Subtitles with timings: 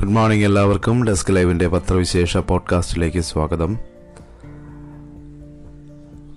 [0.00, 1.04] Good morning എല്ലാവർക്കും.
[1.04, 3.78] Desk ലൈവിന്റെ പത്രവിശേഷ പോഡ്കാസ്റ്റിലേക്ക് സ്വാഗതം.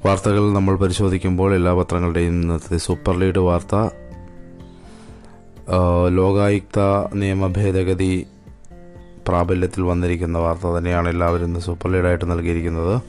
[0.06, 3.76] വാർത്തകൾ നമ്മൾ പരിശോധിക്കുമ്പോൾ എല്ലാ പത്രങ്ങളുടെയും ഇന്നത്തെ സൂപ്പർ ലീഡ് വാർത്ത
[6.10, 6.80] ലോകായുക്ത
[7.14, 8.28] നിയമ ഭേദഗതി
[9.28, 13.02] പ്രാബല്യത്തിൽ വന്നിരിക്കുന്ന വാർത്ത തന്നെയാണ് എല്ലാവരും ഇന്ന് സൂപ്പർ ലീഡായിട്ട് നൽകിയിരിക്കുന്നത്.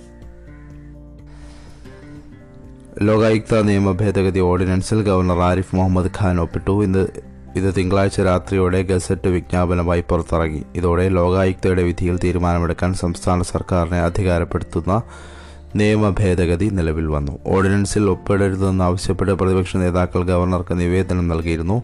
[3.02, 6.84] ലോകായുക്ത നിയമ ഭേദഗതി ഓർഡിനൻസിൽ ഗവർണർ ആരിഫ് മുഹമ്മദ് ഖാൻ ഒപ്പിട്ടു.
[6.84, 10.63] ഇന്ന് ഇത് തിങ്കളാഴ്ച രാത്രിയോടെ ഗസറ്റ് വിജ്ഞാപനമായി പുറത്തിറങ്ങി.
[10.75, 15.03] ഇതോടെ ലോകായുക്തയുടെ വിധിയിൽ തീരുമാനമെടുക്കാൻ സംസ്ഥാന സർക്കാരിനെ അധികാരപ്പെടുത്തുന്ന
[15.77, 17.39] നിയമ ഭേദഗതി നിലവിൽ വന്നു.
[17.46, 21.82] ഓർഡിനൻസിൽ ഒപ്പിടരുതെന്ന് ആവശ്യപ്പെട്ട് പ്രതിപക്ഷ നേതാക്കൾ ഗവർണർക്ക് നിവേദനം നൽകിയിരുന്നു.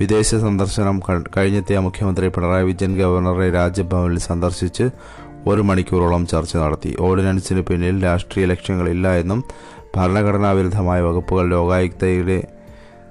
[0.00, 1.00] വിദേശ സന്ദർശനം
[1.36, 4.90] കഴിഞ്ഞെത്തിയ മുഖ്യമന്ത്രി പിണറായി വിജയൻ ഗവർണറെ രാജ്ഭവനിൽ സന്ദർശിച്ച്
[5.46, 6.96] ഒരു മണിക്കൂറോളം ചർച്ച നടത്തി.
[7.00, 9.44] ഓർഡിനൻസിന് പിന്നിൽ രാഷ്ട്രീയ ലക്ഷ്യങ്ങളില്ല എന്നും
[9.96, 12.42] ഭരണഘടനാ വിരുദ്ധമായ വകുപ്പുകൾ ലോകായുക്തയുടെ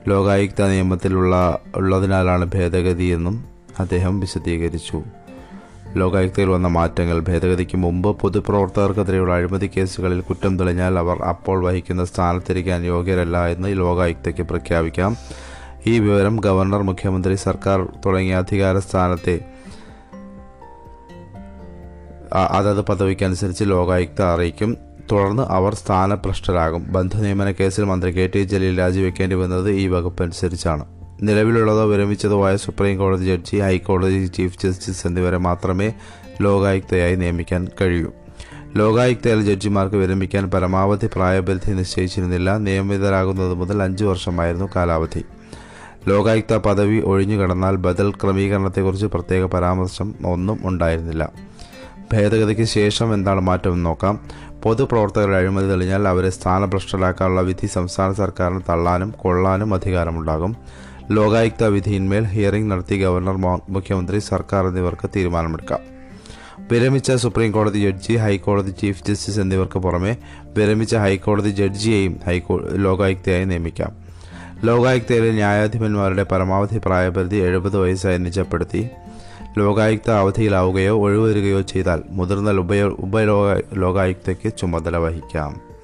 [0.07, 3.45] ലോകായുക്ത നിയമത്തിലുള്ള ഉള്ളതിനാലാണ് ഭേദഗതിയെന്നും
[3.79, 5.03] അദ്ദേഹം വിശദീകരിച്ചു.
[5.95, 13.47] ലോകായുക്തയിൽ വന്ന മാറ്റങ്ങൾ ഭേദഗതിക്ക് മുമ്പ് പൊതുപ്രവർത്തകർക്കെതിരെയുള്ള അഴിമതി കേസുകളിൽ കുറ്റം തെളിഞ്ഞാൽ അവർ അപ്പോൾ വഹിക്കുന്ന സ്ഥാനത്തിരിക്കാൻ യോഗ്യരല്ല
[13.47, 15.17] എന്ന് ലോകായുക്തയ്ക്ക് പ്രഖ്യാപിക്കാം.
[15.87, 19.39] ഈ വിവരം ഗവർണർ മുഖ്യമന്ത്രി സർക്കാർ തുടങ്ങിയ അധികാര സ്ഥാനത്തെ
[22.33, 24.77] അതത് പദവിക്കനുസരിച്ച് ലോകായുക്ത അറിയിക്കും.
[25.11, 26.93] തുടർന്ന് അവർ സ്ഥാനഭ്രഷ്ടരാകും.
[26.93, 30.85] ബന്ധുനിയമന കേസിൽ മന്ത്രി കെ ടി ജലീൽ രാജിവെക്കേണ്ടി വന്നത് ഈ വകുപ്പ് അനുസരിച്ചാണ്
[31.21, 35.93] നിലവിലുള്ളതോ വിരമിച്ചതോ ആയ സുപ്രീം കോടതി ജഡ്ജി ഹൈക്കോടതി ചീഫ് ജസ്റ്റിസ് എന്നിവരെ മാത്രമേ
[36.41, 38.11] ലോകായുക്തയായി നിയമിക്കാൻ കഴിയൂ.
[38.75, 42.57] ലോകായുക്തയിൽ ജഡ്ജിമാർക്ക് വിരമിക്കാൻ പരമാവധി പ്രായപരിധി നിശ്ചയിച്ചിരുന്നില്ല.
[42.57, 45.25] നിയമിതരാകുന്നത് മുതൽ അഞ്ചു വർഷമായിരുന്നു കാലാവധി.
[46.07, 51.31] ലോകായുക്ത പദവി ഒഴിഞ്ഞുകിടന്നാൽ ബദൽ ക്രമീകരണത്തെക്കുറിച്ച് പ്രത്യേക പരാമർശം ഒന്നും ഉണ്ടായിരുന്നില്ല.
[52.13, 54.19] ഭേദഗതിക്ക് ശേഷം എന്താണ് മാറ്റമെന്ന് നോക്കാം.
[54.65, 60.53] പൊതുപ്രവർത്തകരുടെ അഴിമതി തെളിഞ്ഞാൽ അവരെ സ്ഥാനഭ്രഷ്ടരാക്കാനുള്ള വിധി സംസ്ഥാന സർക്കാരിന് തള്ളാനും കൊള്ളാനും അധികാരമുണ്ടാകും.
[61.11, 63.35] ലോകായുക്ത വിധിയിന്മേൽ ഹിയറിംഗ് നടത്തി ഗവർണർ
[63.75, 65.81] മുഖ്യമന്ത്രി സർക്കാർ എന്നിവർക്ക് തീരുമാനമെടുക്കാം.
[66.71, 70.13] വിരമിച്ച സുപ്രീം കോടതി ജഡ്ജി ഹൈക്കോടതി ചീഫ് ജസ്റ്റിസ് എന്നിവർക്ക് പുറമെ
[70.57, 72.55] വിരമിച്ച ഹൈക്കോടതി ജഡ്ജിയെയും ഹൈക്കോ
[72.85, 73.91] ലോകായുക്തയായി നിയമിക്കാം.
[74.63, 78.81] ലോകായുക്തയിലെ ന്യായാധിപന്മാരുടെ പരമാവധി പ്രായപരിധി എഴുപത് വയസ്സായി നിജപ്പെടുത്തി
[79.57, 85.75] ലോകായുക്ത അവധിയിലാവുകയോ ഒഴിവരുകയോ ചെയ്താൽ മുതിർന്ന ഉപയോ ഉപലോക ലോകായുക്തയ്ക്ക് ചുമതല വഹിക്കാം.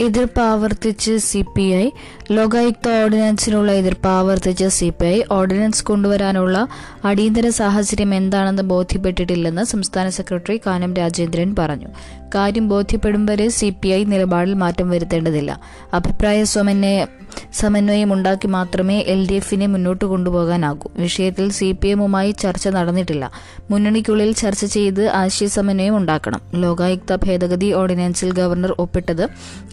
[0.00, 1.90] ഇതിൽ ആവർത്തിച്ച് സി പി ഐ
[2.30, 6.68] ലോകായുക്ത ഓർഡിനൻസിനുള്ള എതിർപ്പ് ആവർത്തിച്ച സി പി ഐ ഓർഡിനൻസ് കൊണ്ടുവരാനുള്ള
[7.04, 11.86] അടിയന്തര സാഹചര്യം എന്താണെന്ന് ബോധ്യപ്പെട്ടിട്ടില്ലെന്ന് സംസ്ഥാന സെക്രട്ടറി കാനം രാജേന്ദ്രൻ പറഞ്ഞു.
[12.34, 15.60] കാര്യം ബോധ്യപ്പെടും വരെ സി പി ഐ നിലപാടിൽ മാറ്റം വരുത്തേണ്ടതില്ല.
[15.94, 17.06] അഭിപ്രായ സമന്വയ
[17.52, 20.88] സമന്വയം ഉണ്ടാക്കി മാത്രമേ എൽ ഡി എഫിനെ മുന്നോട്ട് കൊണ്ടുപോകാനാകൂ.
[20.96, 23.30] വിഷയത്തിൽ സി പി എമ്മുമായി ചർച്ച നടന്നിട്ടില്ല.
[23.70, 26.40] മുന്നണിക്കുള്ളിൽ ചർച്ച ചെയ്ത് ആശയ സമന്വയം ഉണ്ടാക്കണം.
[26.54, 29.28] ലോകായുക്ത ഭേദഗതി ഓർഡിനൻസിൽ ഗവർണർ ഒപ്പിട്ടത്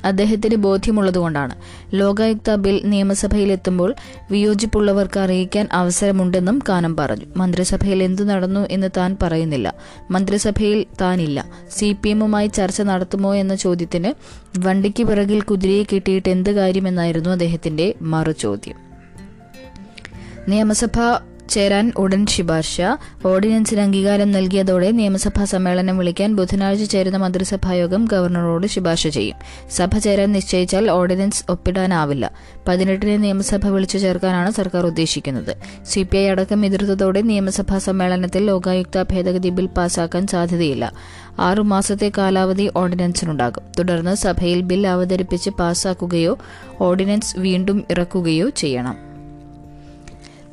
[0.06, 1.56] അദ്ദേഹത്തിന് ബോധ്യമുള്ളതുകൊണ്ടാണ്.
[1.94, 3.96] ലോകായുക്ത ബിൽ നിയമസഭയിലെത്തുമ്പോൾ
[4.32, 7.26] വിയോജിപ്പുള്ളവർക്ക് അറിയിക്കാൻ അവസരമുണ്ടെന്നും കാനം പറഞ്ഞു.
[7.38, 9.74] മന്ത്രിസഭയിൽ എന്തു നടന്നു എന്ന് താൻ പറയുന്നില്ല.
[10.12, 11.46] മന്ത്രിസഭയിൽ താനില്ല.
[11.72, 14.14] സി പി എമ്മുമായി ചർച്ച നടത്തുമോ എന്ന ചോദ്യത്തിന്
[14.60, 18.76] വണ്ടിക്ക് പിറകിൽ കുതിരയെ കിട്ടിയിട്ട് എന്ത് കാര്യമെന്നായിരുന്നു അദ്ദേഹത്തിന്റെ മറുചോദ്യം.
[20.48, 21.00] നിയമസഭ
[21.50, 22.82] ചേരാൻ ഉടൻ ശുപാർശ.
[23.26, 29.36] ഓർഡിനൻസിന് അംഗീകാരം നൽകിയതോടെ നിയമസഭാ സമ്മേളനം വിളിക്കാൻ ബുധനാഴ്ച ചേരുന്ന മന്ത്രിസഭായോഗം ഗവർണറോട് ശുപാർശ ചെയ്യും.
[29.72, 32.32] സഭ ചേരാൻ നിശ്ചയിച്ചാൽ ഓർഡിനൻസ് ഒപ്പിടാനാവില്ല.
[32.68, 35.56] പതിനെട്ടിന് നിയമസഭ വിളിച്ചു ചേർക്കാനാണ് സർക്കാർ ഉദ്ദേശിക്കുന്നത്.
[35.86, 40.94] സി പി ഐ അടക്കം എതിർത്തതോടെ നിയമസഭാ സമ്മേളനത്തിൽ ലോകായുക്ത ഭേദഗതി ബിൽ പാസാക്കാൻ സാധ്യതയില്ല.
[41.40, 43.64] ആറുമാസത്തെ കാലാവധി ഓർഡിനൻസിനുണ്ടാകും.
[43.80, 46.38] തുടർന്ന് സഭയിൽ ബിൽ അവതരിപ്പിച്ച് പാസാക്കുകയോ
[46.82, 49.13] ഓർഡിനൻസ് വീണ്ടും ഇറക്കുകയോ ചെയ്യണം.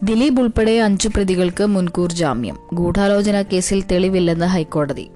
[0.04, 2.56] ദിലീപ് ഉൾപ്പെടെ അഞ്ചു പ്രതികൾക്ക് മുൻകൂർ ജാമ്യം.
[2.74, 5.10] ഗൂഢാലോചന കേസിൽ തെളിവില്ലെന്ന് ഹൈക്കോടതി.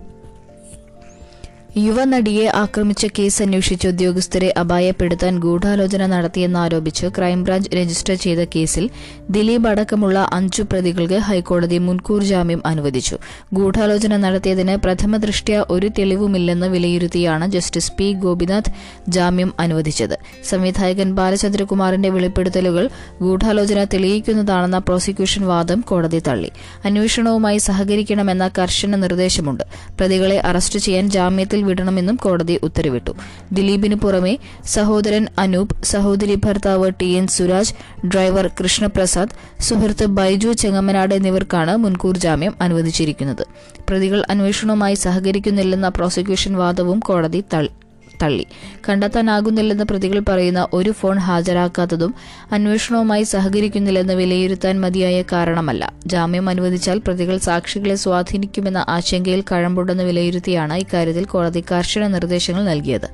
[1.77, 8.91] യുവനടിയെ ആക്രമിച്ച കേസ് അന്വേഷിച്ച ഉദ്യോഗസ്ഥരെ അപായപ്പെടുത്താൻ ഗൂഢാലോചന നടത്തിയെന്നാരോപിച്ച് ക്രൈംബ്രാഞ്ച് രജിസ്റ്റർ ചെയ്ത കേസിൽ
[9.31, 13.17] ദിലീപ് അടക്കമുള്ള അഞ്ചു പ്രതികൾക്ക് ഹൈക്കോടതി മുൻകൂർ ജാമ്യം അനുവദിച്ചു.
[13.55, 18.73] ഗൂഢാലോചന നടത്തിയതിന് പ്രഥമ ദൃഷ്ട്യാ ഒരു തെളിവുമില്ലെന്ന് വിലയിരുത്തിയാണ് ജസ്റ്റിസ് പി ഗോപിനാഥ്
[19.09, 20.19] ജാമ്യം അനുവദിച്ചത്.
[20.45, 22.91] സംവിധായകൻ ബാലചന്ദ്രകുമാറിന്റെ വെളിപ്പെടുത്തലുകൾ
[23.23, 26.51] ഗൂഢാലോചന തെളിയിക്കുന്നതാണെന്ന പ്രോസിക്യൂഷൻ വാദം കോടതി തള്ളി.
[26.85, 29.65] അന്വേഷണവുമായി സഹകരിക്കണമെന്ന കർശന നിർദ്ദേശമുണ്ട്.
[30.01, 33.13] പ്രതികളെ അറസ്റ്റ് ചെയ്യാൻ ജാമ്യത്തിൽ വിടണമെന്നും കോടതി ഉത്തരവിട്ടു.
[33.53, 37.75] ദിലീപിന് പുറമെ സഹോദരൻ അനൂപ് സഹോദരി ഭർത്താവ് T N Suraj
[38.07, 43.47] driver Krishnaprasad സുഹൃത്ത് ബൈജു ചെങ്ങമ്മനാട് എന്നിവർക്കാണ് മുൻകൂർ ജാമ്യം അനുവദിച്ചിരിക്കുന്നത്.
[43.91, 47.84] പ്രതികൾ അന്വേഷണവുമായി സഹകരിക്കുന്നില്ലെന്ന പ്രോസിക്യൂഷൻ വാദവും കോടതി തള്ളി
[48.23, 48.47] തള്ളി.
[48.89, 52.15] കണ്ടെത്താനാകുന്നില്ലെന്ന് പ്രതികൾ പറയുന്ന ഒരു ഫോൺ ഹാജരാക്കാത്തതും
[52.53, 55.93] അന്വേഷണവുമായി സഹകരിക്കുന്നില്ലെന്ന് വിലയിരുത്താൻ മതിയായ കാരണമല്ല.
[56.07, 63.09] ജാമ്യം അനുവദിച്ചാൽ പ്രതികൾ സാക്ഷികളെ സ്വാധീനിക്കുമെന്ന ആശങ്കയിൽ കഴമ്പുണ്ടെന്ന് വിലയിരുത്തിയാണ് ഇക്കാര്യത്തിൽ കോടതി കർശന നിർദ്ദേശങ്ങൾ നൽകിയത്.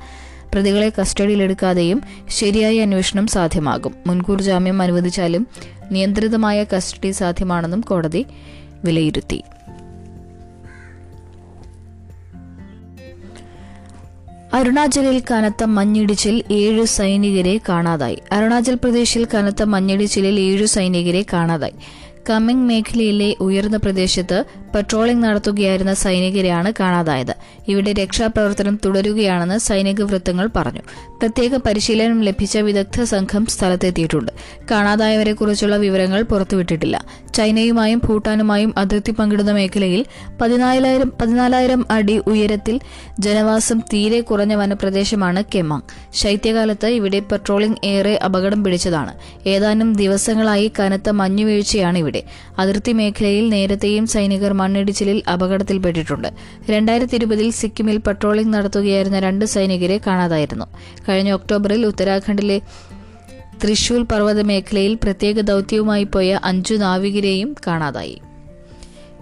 [0.52, 3.94] പ്രതികളെ കസ്റ്റഡിയിലെടുക്കാതെയും ശരിയായ അന്വേഷണം സാധ്യമാകും.
[4.06, 5.47] മുൻകൂർ ജാമ്യം അനുവദിച്ചാലും
[5.91, 8.26] നിയന്ത്രിതമായ കസ്റ്റഡി സാധ്യമാണെന്നും കോടതി
[8.85, 9.43] വിലയിരുത്തി.
[14.55, 18.19] അരുണാചലിൽ കനത്ത മഞ്ഞിടിച്ചിൽ ഏഴ് സൈനികരെ കാണാതായി.
[18.32, 21.73] അരുണാചൽ പ്രദേശിൽ കനത്ത മഞ്ഞിടിച്ചിലിൽ ഏഴു സൈനികരെ കാണാതായി.
[22.31, 24.44] കമ്മിങ് മേഖലയിലെ ഉയർന്ന പ്രദേശത്ത്
[24.75, 27.34] പട്രോളിംഗ് നടത്തുകയായിരുന്ന സൈനികരെയാണ് കാണാതായത്.
[27.69, 30.81] ഇവിടെ രക്ഷാപ്രവർത്തനം തുടരുകയാണെന്ന് സൈനിക വൃത്തങ്ങൾ പറഞ്ഞു.
[31.19, 34.32] പ്രത്യേക പരിശീലനം ലഭിച്ച വിദഗ്ധ സംഘം സ്ഥലത്തെത്തിയിട്ടുണ്ട്.
[34.70, 37.05] കാണാതായവരെക്കുറിച്ചുള്ള വിവരങ്ങൾ പുറത്തുവിട്ടിട്ടില്ല.
[37.34, 40.05] ചൈനയുമായും ഭൂട്ടാനുമായും അതിർത്തി പങ്കിടുന്ന മേഖലയിൽ
[40.40, 42.81] പതിനാലായിരം പതിനാലായിരം അടി ഉയരത്തിൽ
[43.19, 45.82] ജനവാസം തീരെ കുറഞ്ഞ വനപ്രദേശമാണ് കെമാങ്.
[46.12, 49.14] ശൈത്യകാലത്ത് ഇവിടെ പട്രോളിംഗ് ഏറെ അപകടം പിടിച്ചതാണ്.
[49.49, 52.10] ഏതാനും ദിവസങ്ങളായി കനത്ത മഞ്ഞുവീഴ്ചയാണ് ഇവിടെ
[52.59, 56.29] അതിർത്തി മേഖലയിൽ നേരത്തെയും സൈനികർ മണ്ണിടിച്ചിലിൽ അപകടത്തിൽപ്പെട്ടിട്ടുണ്ട്.
[56.71, 60.65] രണ്ടായിരത്തി ഇരുപതിൽ സിക്കിമിൽ പട്രോളിംഗ് നടത്തുകയായിരുന്ന രണ്ട് സൈനികരെ കാണാതായിരുന്നു.
[61.09, 62.61] കഴിഞ്ഞ ഒക്ടോബറിൽ ഉത്തരാഖണ്ഡിലെ
[63.65, 68.21] തൃശൂൽ പർവത മേഖലയിൽ പ്രത്യേക ദൗത്യവുമായി പോയ അഞ്ചു നാവികരെയും കാണാതായി.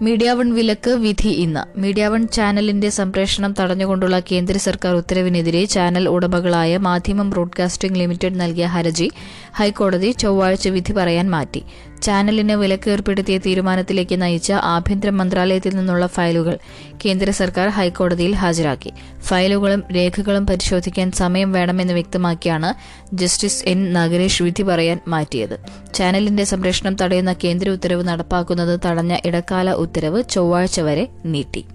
[0.01, 1.79] മീഡിയ വൺ വിലക്ക് വിധി ഇന്ന്.
[1.79, 9.11] മീഡിയ വൺ ചാനലിന്റെ സംപ്രേഷണം തടഞ്ഞുകൊണ്ടുള്ള കേന്ദ്ര സർക്കാർ ഉത്തരവിനെതിരെ ചാനൽ ഉടമകളായ മാധ്യമം ബ്രോഡ്കാസ്റ്റിംഗ് ലിമിറ്റഡ് നൽകിയ ഹർജി
[9.53, 11.63] ഹൈക്കോടതി ചൊവ്വാഴ്ച വിധി പറയാൻ മാറ്റി.
[12.01, 16.57] ചാനലിന് വിലക്ക് ഏർപ്പെടുത്തിയ തീരുമാനത്തിലേക്ക് നയിച്ച ആഭ്യന്തര മന്ത്രാലയത്തിൽ നിന്നുള്ള ഫയലുകൾ
[17.05, 18.93] കേന്ദ്ര സർക്കാർ ഹൈക്കോടതിയിൽ ഹാജരാക്കി.
[19.21, 22.73] ഫയലുകളും രേഖകളും പരിശോധിക്കാൻ സമയം വേണമെന്ന് വ്യക്തമാക്കിയാണ്
[23.15, 23.93] ജസ്റ്റിസ് എൻ.
[23.93, 25.57] നഗരേഷ് വിധി പറയാൻ മാറ്റിയത്.
[25.93, 31.65] ചാനലിന്റെ സംരക്ഷണം തടയുന്ന കേന്ദ്ര ഉത്തരവ് നടപ്പാക്കുന്നത് തടഞ്ഞ ഇടക്കാല ഉത്തരവ് ചൊവ്വാഴ്ച വരെ നീട്ടി.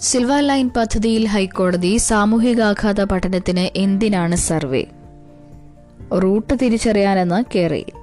[0.00, 4.84] സിൽവർ ലൈൻ പദ്ധതിയിൽ ഹൈക്കോടതി സാമൂഹികാഘാത പഠനത്തിന് എന്തിനാണ് സർവേ?
[6.18, 7.97] റൂട്ട് തിരിച്ചറിയാനെന്ന് കേരയിൽ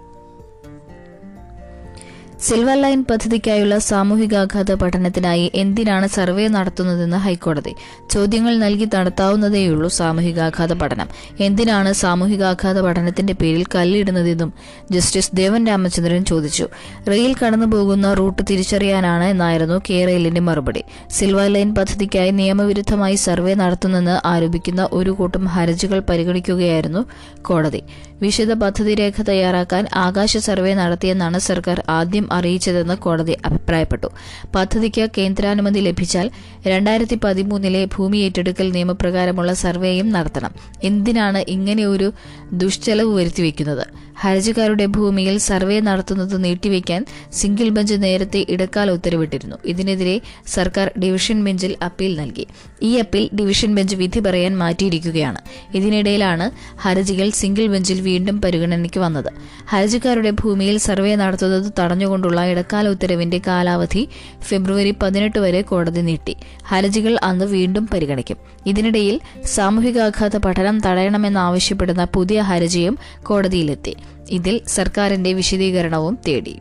[2.48, 7.76] സിൽവർ ലൈൻ പദ്ധതിക്കായുള്ള സാമൂഹികാഘാത പഠനത്തിനായി എന്തിനാണ് സർവേ നടത്തുന്നതെന്ന് ഹൈക്കോടതി?
[8.12, 11.08] ചോദ്യങ്ങൾ നൽകി നടത്താവുന്നതേയുള്ളൂ സാമൂഹികാഘാത പഠനം.
[11.40, 14.54] എന്തിനാണ് സാമൂഹികാഘാത പഠനത്തിന്റെ പേരിൽ കല്ലിടുന്നതെന്നും
[14.92, 16.68] ജസ്റ്റിസ് ദേവൻ രാമചന്ദ്രൻ ചോദിച്ചു.
[17.08, 20.84] റെയിൽ കടന്നുപോകുന്ന റൂട്ട് തിരിച്ചറിയാനാണ് എന്നായിരുന്നു റെയിലിന്റെ മറുപടി.
[21.10, 27.04] സിൽവർ ലൈൻ പദ്ധതിക്കായി നിയമവിരുദ്ധമായി സർവേ നടത്തുന്നെന്ന് ആരോപിക്കുന്ന ഒരു കൂട്ടം ഹർജികൾ പരിഗണിക്കുകയായിരുന്നു
[27.42, 27.84] കോടതി.
[28.22, 34.10] വിശദ പദ്ധതി രേഖ തയ്യാറാക്കാൻ ആകാശ സർവേ നടത്തിയെന്നാണ് സർക്കാർ ആദ്യം അറിയിച്ചതെന്ന് കോടതി അഭിപ്രായപ്പെട്ടു.
[34.56, 36.32] പദ്ധതിക്ക് കേന്ദ്രാനുമതി ലഭിച്ചാൽ
[36.68, 40.54] രണ്ടായിരത്തി പതിമൂന്നിലെ ഭൂമി ഏറ്റെടുക്കൽ നിയമപ്രകാരമുള്ള സർവേയും നടത്തണം.
[40.84, 42.14] എന്തിനാണ് ഇങ്ങനെ ഒരു
[42.54, 44.05] ദുഷ്ചെലവ് വരുത്തിവെക്കുന്നത്?
[44.20, 49.56] ഹർജിക്കാരുടെ ഭൂമിയിൽ സർവേ നടത്തുന്നത് നീട്ടിവെക്കാൻ സിംഗിൾ ബെഞ്ച് നേരത്തെ ഇടക്കാല ഉത്തരവിട്ടിരുന്നു.
[49.66, 52.48] ഇതിനെതിരെ സർക്കാർ ഡിവിഷൻ ബെഞ്ചിൽ അപ്പീൽ നൽകി.
[52.82, 55.38] ഈ അപ്പീൽ ഡിവിഷൻ ബെഞ്ച് വിധി പറയാൻ മാറ്റിയിരിക്കുകയാണ്.
[55.74, 59.32] ഇതിനിടയിലാണ് ഹർജികൾ സിംഗിൾ ബെഞ്ചിൽ വീണ്ടും പരിഗണനയ്ക്ക് വന്നത്.
[59.70, 64.08] ഹർജിക്കാരുടെ ഭൂമിയിൽ സർവേ നടത്തുന്നത് തടഞ്ഞുകൊണ്ടുള്ള ഇടക്കാല ഉത്തരവിന്റെ കാലാവധി
[64.42, 66.36] ഫെബ്രുവരി പതിനെട്ട് വരെ കോടതി നീട്ടി.
[66.64, 68.38] ഹർജികൾ അന്ന് വീണ്ടും പരിഗണിക്കും.
[68.66, 73.96] ഇതിനിടയിൽ സാമൂഹികാഘാത പഠനം തടയണമെന്നാവശ്യപ്പെടുന്ന പുതിയ ഹർജിയും കോടതിയിലെത്തി.
[74.30, 76.60] ഇതിൽ സർക്കാരിന്റെ വിശദീകരണവും തേടി.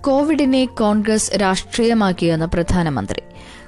[0.00, 3.22] കോവിഡിനെ കോൺഗ്രസ് രാഷ്ട്രീയമാക്കിയെന്ന് പ്രധാനമന്ത്രി.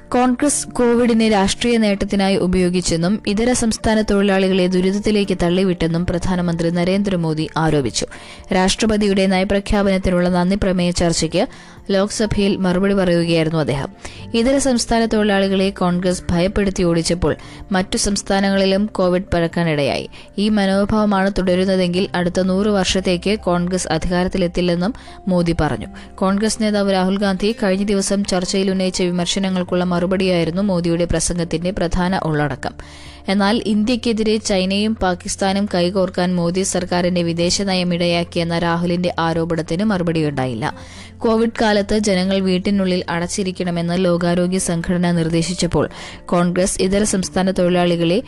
[0.08, 8.06] കോൺഗ്രസ് കോവിഡിനെ രാഷ്ട്രീയ നേട്ടത്തിനായി ഉപയോഗിച്ചെന്നും ഇതര സംസ്ഥാന തൊഴിലാളികളെ ദുരിതത്തിലേക്ക് തള്ളിവിട്ടെന്നും പ്രധാനമന്ത്രി നരേന്ദ്രമോദി ആരോപിച്ചു.
[8.54, 11.48] രാഷ്ട്രപതിയുടെ നയപ്രഖ്യാപനത്തിനുള്ള നന്ദി പ്രമേയ ചർച്ചയ്ക്ക്
[11.90, 13.88] ലോക്സഭയിൽ മറുപടി പറയുകയായിരുന്നു അദ്ദേഹം.
[14.34, 17.36] ഇതര സംസ്ഥാന തൊഴിലാളികളെ കോൺഗ്രസ് ഭയപ്പെടുത്തി ഓടിച്ചപ്പോൾ
[17.72, 24.94] മറ്റു സംസ്ഥാനങ്ങളിലും കോവിഡ് പഴക്കാനിടയായി ഈ മനോഭാവമാണ് തുടരുന്നതെങ്കിൽ അടുത്ത നൂറ് വർഷത്തേക്ക് കോൺഗ്രസ് അധികാരത്തിലെത്തില്ലെന്നും
[25.29, 25.86] മോദി പറഞ്ഞു.
[26.15, 32.72] കോൺഗ്രസ് നേതാവ് രാഹുൽ ഗാന്ധി കഴിഞ്ഞ ദിവസം ചർച്ചയിൽ ഉന്നയിച്ച വിമർശനങ്ങൾക്കുള്ള മറുപടിയായിരുന്നു മോദിയുടെ പ്രസംഗത്തിന്റെ പ്രധാന ഉള്ളടക്കം.
[33.29, 40.74] എന്നാൽ ഇന്ത്യക്കെതിരെ ചൈനയും പാകിസ്ഥാനും കൈകോർക്കാൻ മോദി സർക്കാരിന്റെ വിദേശ നയം ഇടയാക്കിയെന്ന രാഹുലിന്റെ ആരോപണത്തിന് മറുപടിയുണ്ടായില്ല.
[41.19, 45.88] കോവിഡ് കാലത്ത് ജനങ്ങൾ വീട്ടിനുള്ളിൽ അടച്ചിരിക്കണമെന്ന് ലോകാരോഗ്യ സംഘടന നിർദ്ദേശിച്ചപ്പോൾ
[46.24, 48.22] കോൺഗ്രസ് ഇതര സംസ്ഥാന തൊഴിലാളികളെ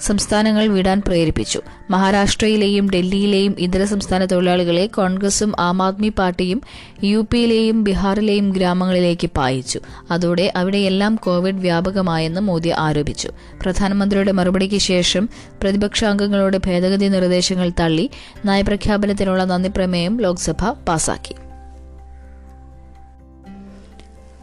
[0.00, 1.60] സംസ്ഥാനങ്ങൾ വിടാൻ പ്രേരിപ്പിച്ചു.
[1.90, 6.62] മഹാരാഷ്ട്രയിലെയും ഡൽഹിയിലെയും ഇതര സംസ്ഥാന തൊഴിലാളികളെ കോൺഗ്രസും ആം ആദ്മി പാർട്ടിയും
[7.04, 9.80] യു പിയിലെയും ബീഹാറിലെയും ഗ്രാമങ്ങളിലേക്ക് പായിച്ചു.
[10.10, 13.30] അതോടെ അവിടെയെല്ലാം കോവിഡ് വ്യാപകമായെന്ന് മോദി ആരോപിച്ചു.
[13.62, 15.28] പ്രധാനമന്ത്രിയുടെ മറുപടിക്ക് ശേഷം
[15.62, 18.10] പ്രതിപക്ഷാംഗങ്ങളുടെ ഭേദഗതി നിർദ്ദേശങ്ങൾ തള്ളി
[18.44, 21.34] നയപ്രഖ്യാപനത്തിനുള്ള നന്ദി പ്രമേയം ലോക്സഭ പാസാക്കി.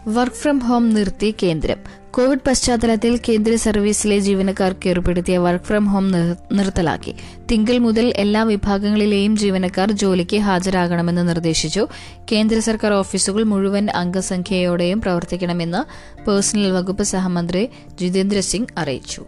[0.07, 1.77] വർക്ക് ഫ്രം ഹോം നിർത്തി കേന്ദ്രം.
[2.17, 7.15] കോവിഡ് പശ്ചാത്തലത്തിൽ കേന്ദ്ര സർവീസിലെ ജീവനക്കാർക്ക് ഏർപ്പെടുത്തിയ വർക്ക് ഫ്രം ഹോം നിർ- നിർത്തലാക്കി.
[7.51, 11.87] തിങ്കൾ മുതൽ എല്ലാ വിഭാഗങ്ങളിലെയും ജീവനക്കാർ ജോലിക്ക് ഹാജരാകണമെന്ന് നിർദ്ദേശിച്ചു.
[12.31, 15.83] കേന്ദ്ര സർക്കാർ ഓഫീസുകൾ മുഴുവൻ അംഗസംഖ്യയോടെയും പ്രവർത്തിക്കണമെന്ന്
[16.29, 17.69] പേഴ്സണൽ വകുപ്പ് സഹമന്ത്രി
[17.99, 19.25] ജിതേന്ദ്ര സിംഗ് അറിയിച്ചു.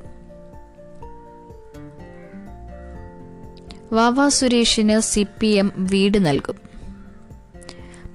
[3.93, 6.68] വാവ സുരേഷിന് സി പി എം വീട് നൽകും.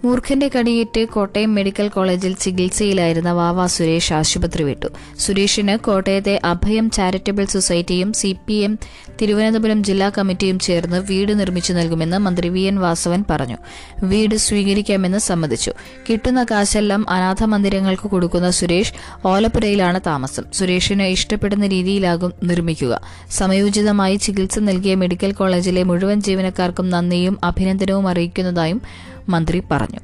[0.04, 4.87] മൂർഖന്റെ കടിയേറ്റ് കോട്ടയം മെഡിക്കൽ കോളേജിൽ ചികിത്സയിലായിരുന്ന വാവ സുരേഷ് ആശുപത്രി വിട്ടു.
[5.18, 8.78] സുരേഷിന് കോട്ടയത്തെ അഭയം ചാരിറ്റബിൾ സൊസൈറ്റിയും സി പി എം
[9.23, 13.56] തിരുവനന്തപുരം ജില്ലാ കമ്മിറ്റിയും ചേർന്ന് വീട് നിർമ്മിച്ചു നൽകുമെന്ന് മന്ത്രി വി എൻ വാസവൻ പറഞ്ഞു.
[14.02, 15.73] വീട് സ്വീകരിക്കാമെന്ന് സമ്മതിച്ചു.
[16.11, 18.92] കിട്ടുന്ന കാശെല്ലാം അനാഥ മന്ദിരങ്ങൾക്ക് കൊടുക്കുന്ന സുരേഷ്
[19.25, 20.44] ഓലപ്പുരയിലാണ് താമസം.
[20.52, 23.00] സുരേഷിന് ഇഷ്ടപ്പെടുന്ന രീതിയിലാകും നിർമ്മിക്കുക.
[23.30, 28.82] സമയോചിതമായി ചികിത്സ നൽകിയ മെഡിക്കൽ കോളേജിലെ മുഴുവൻ ജീവനക്കാർക്കും നന്ദിയും അഭിനന്ദനവും അറിയിക്കുന്നതായും
[29.28, 30.00] മന്ത്രി പറഞ്ഞു.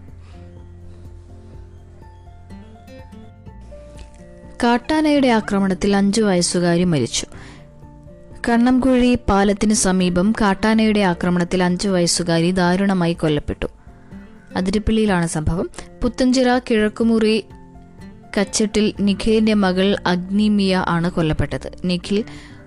[4.65, 7.27] കാട്ടാനയുടെ ആക്രമണത്തിൽ അഞ്ചു വയസ്സുകാരി മരിച്ചു.
[8.49, 13.67] കണ്ണംകുഴി പാലത്തിന് സമീപം കാട്ടാനയുടെ ആക്രമണത്തിൽ അഞ്ചു വയസ്സുകാരി ദാരുണമായി കൊല്ലപ്പെട്ടു.
[14.57, 15.71] അതിരപ്പള്ളിയിലാണ് സംഭവം.
[16.03, 17.45] പുത്തഞ്ചിറ കിഴക്കുമുറി
[18.39, 21.73] കച്ചട്ടിൽ നിഖിലിന്റെ മകൾ അഗ്നിമിയ ആണ് കൊല്ലപ്പെട്ടത്.
[21.85, 22.25] നിഖിൽ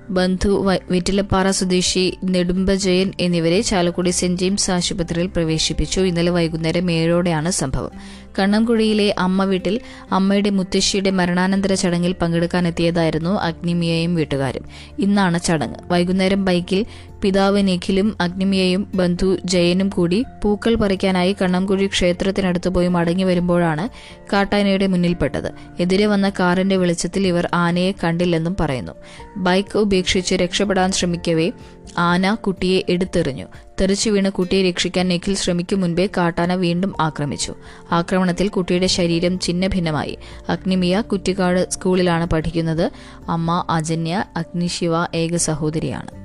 [0.10, 6.02] ബന്ധു വീറ്റിലപ്പാറ സ്വദേശി നെടുമ്പജയൻ എന്നിവരെ ചാലക്കുടി സെന്റ് ജെയിംസ് ആശുപത്രിയിൽ പ്രവേശിപ്പിച്ചു.
[6.02, 7.92] ഇന്നലെ വൈകുന്നേരം ഏഴോടെയാണ് സംഭവം.
[8.40, 9.80] കണ്ണംകുഴിയിലെ അമ്മ വീട്ടിൽ
[10.12, 14.66] അമ്മയുടെ മുത്തശ്ശിയുടെ മരണാനന്തര ചടങ്ങിൽ പങ്കെടുക്കാനെത്തിയതായിരുന്നു അഗ്നിമിയയും വീട്ടുകാരും.
[15.00, 15.75] ഇന്നാണ് ചടങ്ങ്.
[15.92, 16.86] വൈകുന്നേരം ബൈക്കിൽ
[17.22, 23.90] പിതാവ് നിഖിലും അഗ്നിമിയയും ബന്ധു ജയനും കൂടി പൂക്കൾ പറിക്കാനായി കണ്ണംകുഴി ക്ഷേത്രത്തിനടുത്ത് പോയി മടങ്ങി വരുമ്പോഴാണ്
[24.34, 25.52] കാട്ടാനയുടെ മുന്നിൽപ്പെട്ടത്.
[25.80, 28.92] എതിരെ വന്ന കാറിന്റെ വെളിച്ചത്തിൽ ഇവർ ആനയെ കണ്ടില്ലെന്നും പറയുന്നു.
[29.38, 31.52] ബൈക്ക് ഉപേക്ഷിച്ച് രക്ഷപ്പെടാൻ ശ്രമിക്കവേ
[31.98, 33.46] ആന കുട്ടിയെ എടുത്തെറിഞ്ഞു.
[33.82, 37.56] തെറിച്ചു വീണ് കുട്ടിയെ രക്ഷിക്കാൻ നിഖിൽ ശ്രമിക്കും മുൻപേ കാട്ടാന വീണ്ടും ആക്രമിച്ചു.
[37.92, 40.18] ആക്രമണത്തിൽ കുട്ടിയുടെ ശരീരം ഛിന്നഭിന്നമായി.
[40.50, 42.92] അഗ്നിമിയ കുറ്റിക്കാട് സ്കൂളിലാണ് പഠിക്കുന്നത്.
[43.30, 46.24] അമ്മ അജന്യ അഗ്നിശിവ ഏക സഹോദരിയാണ്.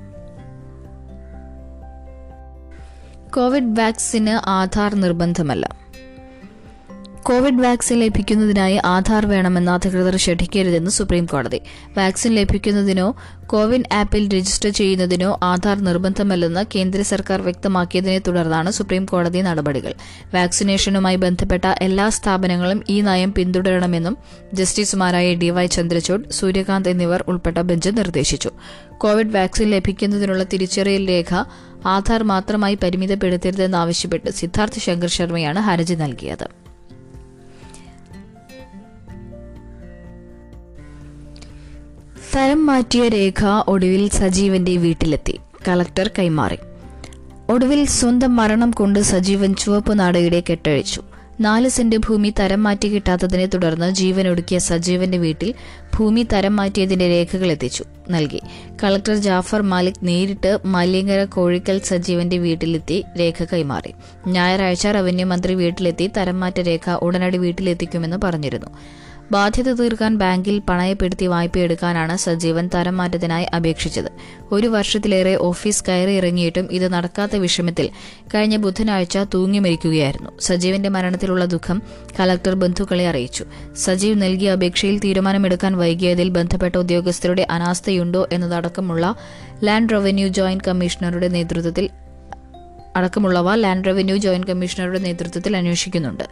[3.31, 5.78] കോവിഡ് വാക്സിന് ആധാർ നിർബന്ധമല്ല.
[7.23, 11.59] കോവിഡ് വാക്സിൻ ലഭിക്കുന്നതിനായി ആധാർ വേണമെന്ന് അധികൃതർ ഷഠിക്കരുതെന്ന് സുപ്രീം കോടതി
[11.97, 19.93] വാക്സിൻ ലഭിക്കുന്നതിനോ കോവിൻ ആപ്പിൽ രജിസ്റ്റർ ചെയ്യുന്നതിനോ ആധാർ നിർബന്ധമല്ലെന്ന് കേന്ദ്ര സർക്കാർ വ്യക്തമാക്കിയതിനെ തുടർന്നാണ് സുപ്രീം കോടതി നടപടികൾ.
[20.33, 24.17] വാക്സിനേഷനുമായി ബന്ധപ്പെട്ട എല്ലാ സ്ഥാപനങ്ങളും ഈ നയം പിന്തുടരണമെന്നും
[24.53, 28.51] ജസ്റ്റിസുമാരായ ഡി വൈ ചന്ദ്രചൂഡ് സൂര്യകാന്ത് എന്നിവർ ഉൾപ്പെട്ട ബെഞ്ച് നിർദ്ദേശിച്ചു.
[28.97, 31.33] കോവിഡ് വാക്സിൻ ലഭിക്കുന്നതിനുള്ള തിരിച്ചറിയൽ രേഖ
[31.85, 36.68] ആധാർ മാത്രമായി പരിമിതപ്പെടുത്തരുതെന്നാവശ്യപ്പെട്ട് സിദ്ധാർത്ഥ് ശങ്കർ ശർമ്മയാണ് ഹർജി നൽകിയത്.
[42.39, 45.39] തരം മാറ്റിയ രേഖ ഒടുവിൽ സജീവന്റെ വീട്ടിലെത്തി.
[45.67, 46.57] കളക്ടർ കൈമാറി.
[47.49, 51.01] ഒടുവിൽ സ്വന്തം മരണം കൊണ്ട് സജീവൻ ചുവപ്പ് നാടയുടെ കെട്ടഴിച്ചു.
[51.39, 55.53] നാല് സെന്റ് ഭൂമി തരം മാറ്റി കിട്ടാത്തതിനെ തുടർന്ന് ജീവൻ ഒടുക്കിയ സജീവന്റെ വീട്ടിൽ
[55.97, 57.83] ഭൂമി തരം മാറ്റിയതിന്റെ രേഖകൾ എത്തിച്ചു.
[58.09, 58.41] നൽകി.
[58.83, 63.93] കളക്ടർ ജാഫർ മാലിക് നേരിട്ട് മല്യങ്കര കോഴിക്കൽ സജീവന്റെ വീട്ടിലെത്തി രേഖ കൈമാറി.
[64.27, 68.67] ഞായറാഴ്ച റവന്യൂ മന്ത്രി വീട്ടിലെത്തി തരം മാറ്റ രേഖ ഉടനടി വീട്ടിലെത്തിക്കുമെന്ന് പറഞ്ഞിരുന്നു.
[69.31, 74.11] ബാധ്യത തീർക്കാൻ ബാങ്കിൽ പണയപ്പെടുത്തി വായ്പയെടുക്കാനാണ് സജീവൻ തരം മാറ്റത്തിനായി അപേക്ഷിച്ചത്.
[74.51, 77.89] ഒരു വർഷത്തിലേറെ ഓഫീസ് കയറി ഇറങ്ങിയിട്ടും ഇത് നടക്കാത്ത വിഷമത്തിൽ
[78.35, 80.29] കഴിഞ്ഞ ബുധനാഴ്ച തൂങ്ങി മരിക്കുകയായിരുന്നു.
[80.39, 81.81] സജീവന്റെ മരണത്തിലുള്ള ദുഃഖം
[82.19, 83.45] കലക്ടർ ബന്ധുക്കളെ അറിയിച്ചു.
[83.75, 89.15] സജീവ് നൽകിയ അപേക്ഷയിൽ തീരുമാനമെടുക്കാൻ വൈകിയതിൽ ബന്ധപ്പെട്ട ഉദ്യോഗസ്ഥരുടെ അനാസ്ഥയുണ്ടോ എന്നതടക്കമുള്ള
[89.63, 91.89] ലാൻഡ് റവന്യൂ ജോയിന്റ് കമ്മീഷണറുടെ നേതൃത്വത്തിൽ
[92.95, 96.23] അടക്കമുള്ളവ ലാൻഡ് റവന്യൂ ജോയിന്റ് കമ്മീഷണറുടെ നേതൃത്വത്തിൽ അന്വേഷിക്കുന്നുണ്ട്.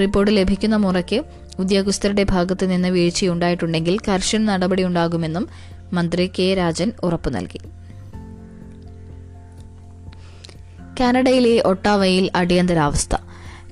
[0.00, 1.22] റിപ്പോർട്ട് ലഭിക്കുന്ന മുറയ്ക്ക്
[1.58, 5.48] ഉദ്യോഗസ്ഥരുടെ ഭാഗത്തു നിന്ന് വീഴ്ചയുണ്ടായിട്ടുണ്ടെങ്കിൽ കർശന നടപടിയുണ്ടാകുമെന്നും
[5.92, 7.58] മന്ത്രി കെ രാജൻ ഉറപ്പു നൽകി.
[11.00, 13.16] കാനഡയിലെ ഒട്ടാവയിൽ അടിയന്തരാവസ്ഥ.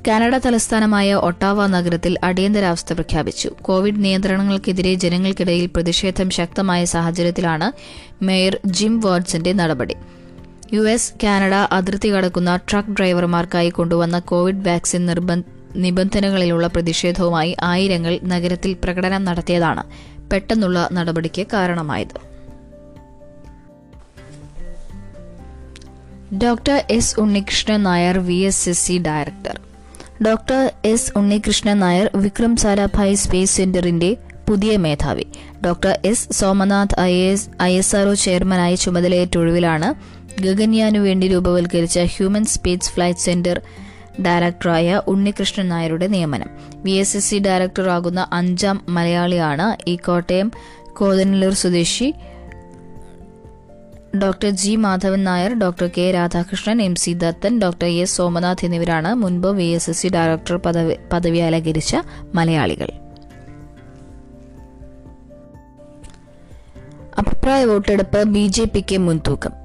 [0.08, 3.50] കാനഡ തലസ്ഥാനമായ ഒട്ടാവ നഗരത്തിൽ അടിയന്തരാവസ്ഥ പ്രഖ്യാപിച്ചു.
[3.62, 7.72] കോവിഡ് നിയന്ത്രണങ്ങൾക്കെതിരെ ജനങ്ങൾക്കിടയിൽ പ്രതിഷേധം ശക്തമായ സാഹചര്യത്തിലാണ്
[8.24, 9.94] മേയർ ജിം വാട്സന്റെ നടപടി.
[10.74, 15.06] യു എസ് കാനഡ അതിർത്തി കടക്കുന്ന ട്രക്ക് ഡ്രൈവർമാർക്കായി കൊണ്ടുവന്ന കോവിഡ് വാക്സിൻ
[15.76, 19.82] നിബന്ധനകളിലുള്ള പ്രതിഷേധവുമായി ആയിരങ്ങൾ നഗരത്തിൽ പ്രകടനം നടത്തിയതാണ്
[20.30, 22.16] പെട്ടെന്നുള്ള നടപടിക്ക് കാരണമായത്.
[26.36, 29.60] Doctor S Unnikrishnan Nair V S S C director.
[30.26, 34.16] Doctor S Unnikrishnan Nair Vikram Sarabhai space സെന്ററിന്റെ
[34.48, 35.26] പുതിയ മേധാവി.
[35.66, 42.44] Doctor S Somanath I S I S R O ചെയർമാനായി ചുമതലയേറ്റ ഒഴിവിലാണ് ഗഗൻയാനു വേണ്ടി രൂപവൽക്കരിച്ച ഹ്യൂമൻ
[42.44, 43.60] സ്പേസ് ഫ്ലൈറ്റ് സെന്റർ
[44.20, 46.50] ഡയറക്ടറായ ഉണ്ണികൃഷ്ണൻ നായരുടെ നിയമനം.
[46.82, 50.52] വി എസ് എസ് സി ഡയറക്ടറാകുന്ന അഞ്ചാം മലയാളിയാണ് ഈ കോട്ടയം
[50.92, 52.14] കോതനല്ലൂർ സ്വദേശി
[54.22, 59.48] doctor G Madhavan Nair doctor K Radhakrishnan M C Dathan doctor S Somanath എന്നിവരാണ് മുൻപ്
[59.48, 61.96] V S S C director പദവി പദവി അലങ്കരിച്ച
[62.34, 62.90] മലയാളികൾ.
[67.18, 69.61] അഭിപ്രായ വോട്ടെടുപ്പ് ബി ജെ പിക്ക് മുൻതൂക്കം.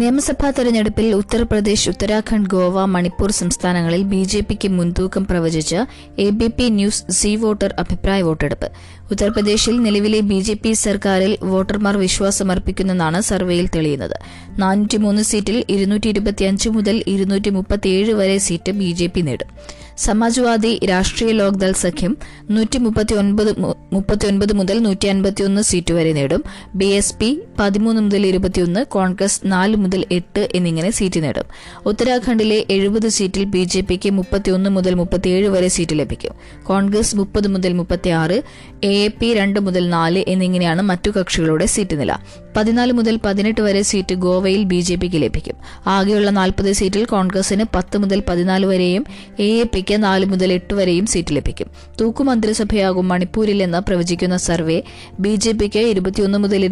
[0.00, 5.78] നിയമസഭാ തെരഞ്ഞെടുപ്പിൽ ഉത്തർപ്രദേശ് ഉത്തരാഖണ്ഡ് ഗോവ മണിപ്പൂർ സംസ്ഥാനങ്ങളിൽ ബി ജെ പിക്ക് മുൻതൂക്കം പ്രവചിച്ച്
[6.24, 8.68] A B P news C voter അഭിപ്രായ വോട്ടെടുപ്പ്.
[9.12, 14.16] ഉത്തർപ്രദേശിൽ നിലവിലെ ബി ജെ പി സർക്കാരിൽ വോട്ടർമാർ വിശ്വാസമർപ്പിക്കുന്നെന്നാണ് സർവേയിൽ തെളിയുന്നത്.
[14.58, 19.50] നാനൂറ്റിമൂന്ന് സീറ്റിൽ ഇരുന്നൂറ്റി ഇരുപത്തിയഞ്ച് മുതൽ ഇരുന്നൂറ്റി മുപ്പത്തിയേഴ് വരെ സീറ്റ് ബി ജെ പി നേടും.
[19.98, 22.12] സമാജ്വാദി രാഷ്ട്രീയ ലോക്ദൾ സഖ്യം
[22.50, 26.42] നൂറ്റി മുപ്പത്തിയൊൻപത് മുതൽ നൂറ്റി അൻപത്തിയൊന്ന് സീറ്റ് വരെ നേടും.
[26.74, 27.28] ബി എസ് പി
[27.60, 31.46] പതിമൂന്ന് മുതൽ ഇരുപത്തിയൊന്ന് കോൺഗ്രസ് നാല് മുതൽ എട്ട് എന്നിങ്ങനെ സീറ്റ് നേടും.
[31.86, 36.34] ഉത്തരാഖണ്ഡിലെ എഴുപത് സീറ്റിൽ ബി ജെ പിക്ക് മുപ്പത്തിയൊന്ന് മുതൽ മുപ്പത്തിയേഴ് വരെ സീറ്റ് ലഭിക്കും.
[36.62, 38.38] കോൺഗ്രസ് മുപ്പത് മുതൽ മുപ്പത്തിയാറ്
[38.84, 42.12] എ എ പി രണ്ട് മുതൽ നാല് എന്നിങ്ങനെയാണ് മറ്റു കക്ഷികളുടെ സീറ്റ് നില.
[42.56, 45.56] പതിനാല് മുതൽ പതിനെട്ട് വരെ സീറ്റ് ഗോവയിൽ ബി ജെ പിക്ക് ലഭിക്കും.
[45.86, 49.04] ആകെയുള്ള നാൽപ്പത് സീറ്റിൽ കോൺഗ്രസിന് പത്ത് മുതൽ പതിനാല് വരെയും
[49.38, 51.68] എ എ പിക്ക് നാല് മുതൽ എട്ട് വരെയും സീറ്റ് ലഭിക്കും.
[52.00, 54.82] തൂക്കു മന്ത്രിസഭയാകും മണിപ്പൂരിൽ എന്ന് പ്രവചിക്കുന്ന സർവേ
[55.20, 56.64] ബി ജെ പിക്ക് ഇരുപത്തിയൊന്ന് മുതൽ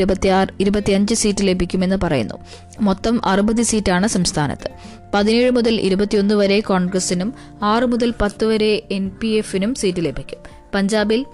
[0.60, 2.34] ഇരുപത്തിയഞ്ച് സീറ്റ് ലഭിക്കുമെന്ന് പറയുന്നു.
[2.80, 4.70] മൊത്തം അറുപത് സീറ്റാണ് സംസ്ഥാനത്ത്.
[5.14, 10.40] പതിനേഴ് മുതൽ ഇരുപത്തിയൊന്ന് വരെ കോൺഗ്രസിനും ആറ് മുതൽ പത്ത് വരെ എൻ പി എഫിനും സീറ്റ് ലഭിക്കും.
[10.74, 11.26] പഞ്ചാബിൽ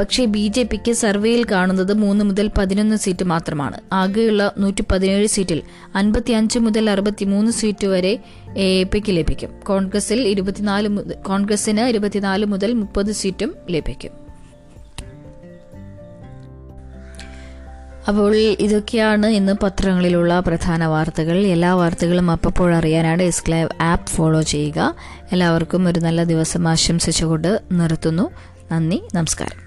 [0.00, 3.80] പക്ഷേ ബി ജെ പിക്ക് സർവേയിൽ കാണുന്നത് മൂന്ന് മുതൽ പതിനൊന്ന് സീറ്റ് മാത്രമാണ്.
[3.92, 5.62] ആകെയുള്ള നൂറ്റി പതിനേഴ് സീറ്റിൽ
[5.94, 8.18] അൻപത്തിയഞ്ച് മുതൽ അറുപത്തിമൂന്ന് സീറ്റ് വരെ
[8.56, 9.60] എ പിക്ക് ലഭിക്കും.
[9.60, 14.24] കോൺഗ്രസിൽ ഇരുപത്തിനാല് കോൺഗ്രസിന് ഇരുപത്തിനാല് മുതൽ മുപ്പത് സീറ്റും ലഭിക്കും.
[18.08, 21.46] അപ്പോൾ ഇതൊക്കെയാണ് ഇന്ന് പത്രങ്ങളിലുള്ള പ്രധാന വാർത്തകൾ.
[21.46, 24.94] എല്ലാ വാർത്തകളും അപ്പോൾ അറിയാനാണ് എസ്ക്ലൈവ് ആപ്പ് ഫോളോ ചെയ്യുക.
[25.32, 28.30] എല്ലാവർക്കും ഒരു നല്ല ദിവസം ആശംസിച്ചുകൊണ്ട് നിർത്തുന്നു.
[28.72, 29.63] നന്ദി നമസ്കാരം.